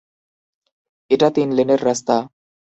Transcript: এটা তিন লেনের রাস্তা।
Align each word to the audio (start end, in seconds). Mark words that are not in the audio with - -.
এটা 1.11 1.27
তিন 1.35 1.47
লেনের 1.57 1.81
রাস্তা। 1.85 2.15